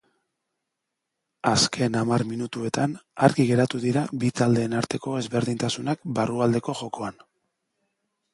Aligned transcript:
Azken 1.49 1.97
hamar 1.99 2.25
minutuetan 2.29 2.95
argi 3.27 3.45
geratu 3.51 3.83
dira 3.85 4.03
bi 4.25 4.33
taldeen 4.41 4.75
arteko 4.81 5.15
ezberdintasunak 5.21 6.11
barrualdeko 6.21 6.77
jokoan. 6.83 7.25